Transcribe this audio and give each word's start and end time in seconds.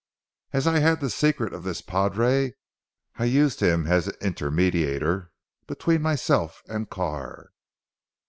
As 0.51 0.65
I 0.65 0.79
had 0.79 0.99
the 0.99 1.11
secret 1.11 1.53
of 1.53 1.61
this 1.61 1.83
padre 1.83 2.55
I 3.19 3.25
used 3.25 3.59
him 3.59 3.85
as 3.85 4.07
an 4.07 4.15
intermediator 4.19 5.27
between 5.67 6.01
myself 6.01 6.63
and 6.67 6.89
Carr." 6.89 7.51